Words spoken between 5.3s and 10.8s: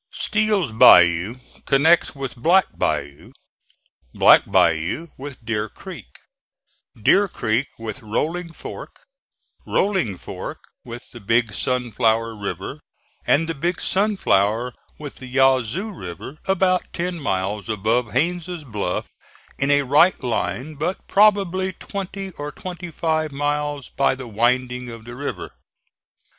Deer Creek, Deer Creek with Rolling Fork, Rolling Fork